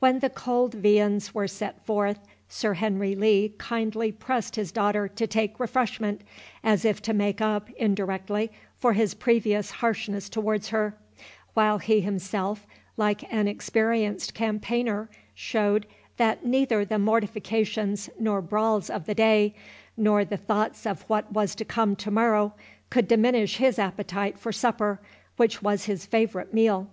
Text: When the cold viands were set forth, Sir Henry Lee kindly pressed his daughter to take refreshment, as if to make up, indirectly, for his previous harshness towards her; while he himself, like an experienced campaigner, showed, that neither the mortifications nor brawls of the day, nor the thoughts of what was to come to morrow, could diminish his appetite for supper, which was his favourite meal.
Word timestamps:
When 0.00 0.18
the 0.18 0.28
cold 0.28 0.74
viands 0.74 1.32
were 1.36 1.46
set 1.46 1.86
forth, 1.86 2.18
Sir 2.48 2.74
Henry 2.74 3.14
Lee 3.14 3.54
kindly 3.58 4.10
pressed 4.10 4.56
his 4.56 4.72
daughter 4.72 5.06
to 5.06 5.26
take 5.28 5.60
refreshment, 5.60 6.22
as 6.64 6.84
if 6.84 7.00
to 7.02 7.14
make 7.14 7.40
up, 7.40 7.70
indirectly, 7.76 8.50
for 8.80 8.94
his 8.94 9.14
previous 9.14 9.70
harshness 9.70 10.28
towards 10.28 10.70
her; 10.70 10.96
while 11.54 11.78
he 11.78 12.00
himself, 12.00 12.66
like 12.96 13.32
an 13.32 13.46
experienced 13.46 14.34
campaigner, 14.34 15.08
showed, 15.32 15.86
that 16.16 16.44
neither 16.44 16.84
the 16.84 16.98
mortifications 16.98 18.10
nor 18.18 18.42
brawls 18.42 18.90
of 18.90 19.06
the 19.06 19.14
day, 19.14 19.54
nor 19.96 20.24
the 20.24 20.36
thoughts 20.36 20.86
of 20.86 21.02
what 21.02 21.32
was 21.32 21.54
to 21.54 21.64
come 21.64 21.94
to 21.94 22.10
morrow, 22.10 22.52
could 22.90 23.06
diminish 23.06 23.58
his 23.58 23.78
appetite 23.78 24.40
for 24.40 24.50
supper, 24.50 24.98
which 25.36 25.62
was 25.62 25.84
his 25.84 26.04
favourite 26.04 26.52
meal. 26.52 26.88